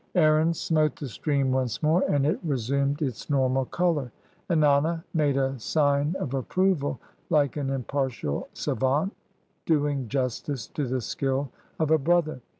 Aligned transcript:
Aaron 0.15 0.51
smote 0.55 0.95
the 0.95 1.07
stream 1.07 1.51
once 1.51 1.83
more, 1.83 2.01
and 2.09 2.25
it 2.25 2.39
resumed 2.43 3.03
its 3.03 3.29
normal 3.29 3.65
color. 3.65 4.11
Ennana 4.49 5.03
made 5.13 5.37
a 5.37 5.59
sign 5.59 6.15
of 6.17 6.33
approval, 6.33 6.99
like 7.29 7.55
an 7.55 7.69
impartial 7.69 8.49
savant 8.51 9.13
doing 9.67 10.07
justice 10.07 10.65
to 10.69 10.87
the 10.87 11.01
skill 11.01 11.51
of 11.79 11.91
a 11.91 11.99
brother. 11.99 12.41